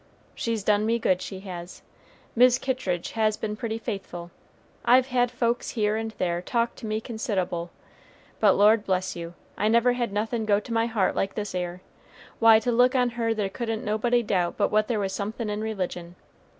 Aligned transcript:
She's 0.33 0.63
done 0.63 0.83
me 0.87 0.97
good, 0.97 1.21
she 1.21 1.41
has. 1.41 1.83
Mis' 2.35 2.57
Kittridge 2.57 3.11
has 3.11 3.37
been 3.37 3.55
pretty 3.55 3.77
faithful. 3.77 4.31
I've 4.83 5.09
had 5.09 5.29
folks 5.29 5.69
here 5.69 5.95
and 5.95 6.09
there 6.17 6.41
talk 6.41 6.73
to 6.77 6.87
me 6.87 6.99
consid'able, 6.99 7.69
but 8.39 8.53
Lord 8.53 8.83
bless 8.83 9.15
you, 9.15 9.35
I 9.59 9.67
never 9.67 9.93
had 9.93 10.11
nothin' 10.11 10.45
go 10.45 10.59
to 10.59 10.73
my 10.73 10.87
heart 10.87 11.15
like 11.15 11.35
this 11.35 11.53
'ere 11.53 11.81
Why 12.39 12.57
to 12.61 12.71
look 12.71 12.95
on 12.95 13.11
her 13.11 13.35
there 13.35 13.47
couldn't 13.47 13.85
nobody 13.85 14.23
doubt 14.23 14.57
but 14.57 14.71
what 14.71 14.87
there 14.87 14.99
was 14.99 15.13
somethin' 15.13 15.51
in 15.51 15.61
religion. 15.61 16.15